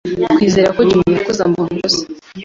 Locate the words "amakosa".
1.43-2.01